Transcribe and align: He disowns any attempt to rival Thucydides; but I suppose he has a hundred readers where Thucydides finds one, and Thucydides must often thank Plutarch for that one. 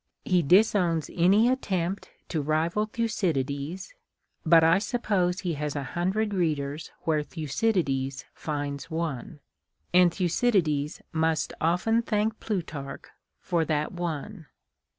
He 0.25 0.41
disowns 0.41 1.11
any 1.13 1.47
attempt 1.47 2.09
to 2.29 2.41
rival 2.41 2.87
Thucydides; 2.87 3.93
but 4.43 4.63
I 4.63 4.79
suppose 4.79 5.41
he 5.41 5.53
has 5.53 5.75
a 5.75 5.83
hundred 5.93 6.33
readers 6.33 6.89
where 7.01 7.21
Thucydides 7.21 8.25
finds 8.33 8.89
one, 8.89 9.41
and 9.93 10.11
Thucydides 10.11 11.03
must 11.11 11.53
often 11.61 12.01
thank 12.01 12.39
Plutarch 12.39 13.05
for 13.39 13.63
that 13.65 13.91
one. 13.91 14.47